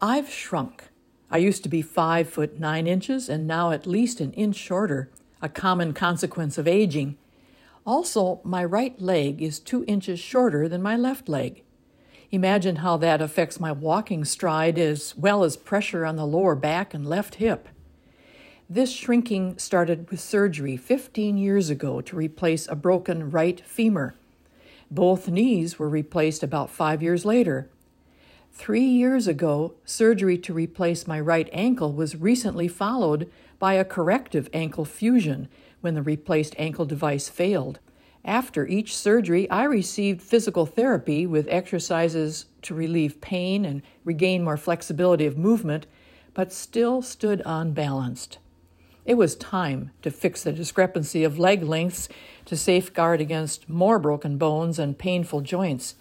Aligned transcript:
I've 0.00 0.30
shrunk. 0.30 0.84
I 1.28 1.38
used 1.38 1.64
to 1.64 1.68
be 1.68 1.82
five 1.82 2.28
foot 2.28 2.60
nine 2.60 2.86
inches 2.86 3.28
and 3.28 3.48
now 3.48 3.72
at 3.72 3.84
least 3.84 4.20
an 4.20 4.32
inch 4.34 4.54
shorter, 4.54 5.10
a 5.42 5.48
common 5.48 5.92
consequence 5.92 6.56
of 6.56 6.68
aging. 6.68 7.18
Also, 7.84 8.40
my 8.44 8.64
right 8.64 9.00
leg 9.00 9.42
is 9.42 9.58
two 9.58 9.84
inches 9.88 10.20
shorter 10.20 10.68
than 10.68 10.82
my 10.82 10.94
left 10.94 11.28
leg. 11.28 11.64
Imagine 12.30 12.76
how 12.76 12.96
that 12.98 13.20
affects 13.20 13.58
my 13.58 13.72
walking 13.72 14.24
stride 14.24 14.78
as 14.78 15.16
well 15.16 15.42
as 15.42 15.56
pressure 15.56 16.06
on 16.06 16.14
the 16.14 16.26
lower 16.26 16.54
back 16.54 16.94
and 16.94 17.04
left 17.04 17.36
hip. 17.36 17.68
This 18.70 18.92
shrinking 18.92 19.58
started 19.58 20.12
with 20.12 20.20
surgery 20.20 20.76
15 20.76 21.36
years 21.36 21.70
ago 21.70 22.00
to 22.02 22.14
replace 22.14 22.68
a 22.68 22.76
broken 22.76 23.32
right 23.32 23.60
femur. 23.66 24.14
Both 24.92 25.26
knees 25.26 25.76
were 25.76 25.88
replaced 25.88 26.44
about 26.44 26.70
five 26.70 27.02
years 27.02 27.24
later. 27.24 27.68
Three 28.52 28.84
years 28.84 29.26
ago, 29.26 29.74
surgery 29.84 30.36
to 30.38 30.52
replace 30.52 31.06
my 31.06 31.20
right 31.20 31.48
ankle 31.52 31.92
was 31.92 32.16
recently 32.16 32.68
followed 32.68 33.30
by 33.58 33.74
a 33.74 33.84
corrective 33.84 34.48
ankle 34.52 34.84
fusion 34.84 35.48
when 35.80 35.94
the 35.94 36.02
replaced 36.02 36.54
ankle 36.58 36.84
device 36.84 37.28
failed. 37.28 37.78
After 38.24 38.66
each 38.66 38.96
surgery, 38.96 39.48
I 39.48 39.64
received 39.64 40.20
physical 40.20 40.66
therapy 40.66 41.26
with 41.26 41.48
exercises 41.48 42.46
to 42.62 42.74
relieve 42.74 43.20
pain 43.20 43.64
and 43.64 43.82
regain 44.04 44.44
more 44.44 44.56
flexibility 44.56 45.24
of 45.24 45.38
movement, 45.38 45.86
but 46.34 46.52
still 46.52 47.00
stood 47.00 47.40
unbalanced. 47.46 48.38
It 49.06 49.14
was 49.14 49.36
time 49.36 49.92
to 50.02 50.10
fix 50.10 50.42
the 50.42 50.52
discrepancy 50.52 51.24
of 51.24 51.38
leg 51.38 51.62
lengths 51.62 52.10
to 52.44 52.56
safeguard 52.56 53.22
against 53.22 53.68
more 53.68 53.98
broken 53.98 54.36
bones 54.36 54.78
and 54.78 54.98
painful 54.98 55.40
joints. 55.40 55.94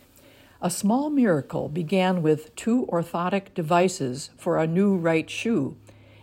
A 0.59 0.71
small 0.71 1.11
miracle 1.11 1.69
began 1.69 2.23
with 2.23 2.55
two 2.55 2.87
orthotic 2.91 3.53
devices 3.53 4.31
for 4.37 4.57
a 4.57 4.65
new 4.65 4.95
right 4.97 5.29
shoe, 5.29 5.77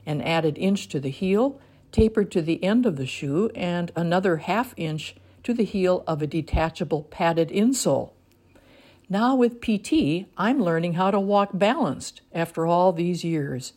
an 0.04 0.20
added 0.20 0.58
inch 0.58 0.88
to 0.88 0.98
the 0.98 1.10
heel, 1.10 1.60
tapered 1.92 2.32
to 2.32 2.42
the 2.42 2.62
end 2.64 2.84
of 2.84 2.96
the 2.96 3.06
shoe, 3.06 3.48
and 3.54 3.92
another 3.94 4.38
half 4.38 4.74
inch 4.76 5.14
to 5.44 5.54
the 5.54 5.62
heel 5.64 6.02
of 6.08 6.20
a 6.20 6.26
detachable 6.26 7.04
padded 7.04 7.48
insole. 7.50 8.10
Now, 9.08 9.36
with 9.36 9.60
PT, 9.60 10.26
I'm 10.36 10.60
learning 10.60 10.94
how 10.94 11.12
to 11.12 11.20
walk 11.20 11.50
balanced 11.54 12.22
after 12.32 12.66
all 12.66 12.92
these 12.92 13.22
years. 13.22 13.74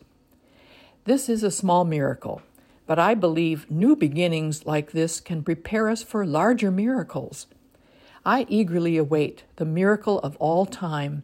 This 1.03 1.29
is 1.29 1.43
a 1.43 1.51
small 1.51 1.85
miracle, 1.85 2.41
but 2.87 2.97
I 2.97 3.13
believe 3.13 3.69
new 3.69 3.95
beginnings 3.95 4.65
like 4.65 4.91
this 4.91 5.19
can 5.19 5.43
prepare 5.43 5.87
us 5.87 6.01
for 6.01 6.25
larger 6.25 6.71
miracles. 6.71 7.45
I 8.27 8.45
eagerly 8.49 8.97
await 8.97 9.45
the 9.55 9.63
miracle 9.63 10.19
of 10.19 10.35
all 10.35 10.65
time, 10.65 11.23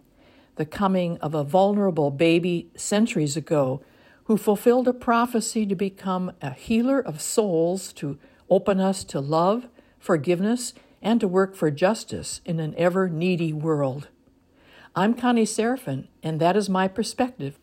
the 0.55 0.65
coming 0.65 1.17
of 1.17 1.35
a 1.35 1.43
vulnerable 1.43 2.11
baby 2.11 2.69
centuries 2.77 3.35
ago 3.35 3.81
who 4.23 4.37
fulfilled 4.37 4.87
a 4.87 4.93
prophecy 4.93 5.65
to 5.65 5.75
become 5.75 6.31
a 6.41 6.51
healer 6.51 7.01
of 7.01 7.21
souls, 7.21 7.91
to 7.93 8.17
open 8.49 8.79
us 8.79 9.03
to 9.03 9.19
love, 9.19 9.67
forgiveness, 9.99 10.73
and 11.01 11.19
to 11.19 11.27
work 11.27 11.57
for 11.57 11.69
justice 11.69 12.39
in 12.45 12.61
an 12.61 12.73
ever 12.77 13.09
needy 13.09 13.51
world. 13.51 14.07
I'm 14.95 15.13
Connie 15.13 15.43
Seraphine, 15.43 16.07
and 16.23 16.39
that 16.39 16.55
is 16.55 16.69
my 16.69 16.87
perspective 16.87 17.59